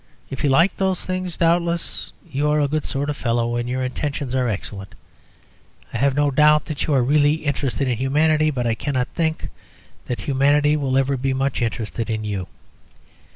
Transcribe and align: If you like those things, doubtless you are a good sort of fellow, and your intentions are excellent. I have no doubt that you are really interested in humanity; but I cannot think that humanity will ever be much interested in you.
If 0.31 0.43
you 0.43 0.49
like 0.49 0.75
those 0.77 1.05
things, 1.05 1.37
doubtless 1.37 2.11
you 2.27 2.49
are 2.49 2.59
a 2.59 2.67
good 2.67 2.83
sort 2.83 3.11
of 3.11 3.15
fellow, 3.15 3.55
and 3.55 3.69
your 3.69 3.83
intentions 3.83 4.33
are 4.33 4.49
excellent. 4.49 4.95
I 5.93 5.97
have 5.99 6.15
no 6.15 6.31
doubt 6.31 6.65
that 6.65 6.87
you 6.87 6.93
are 6.95 7.03
really 7.03 7.45
interested 7.45 7.87
in 7.87 7.97
humanity; 7.97 8.49
but 8.49 8.65
I 8.65 8.73
cannot 8.73 9.09
think 9.09 9.49
that 10.05 10.21
humanity 10.21 10.75
will 10.75 10.97
ever 10.97 11.17
be 11.17 11.35
much 11.35 11.61
interested 11.61 12.09
in 12.09 12.23
you. 12.23 12.47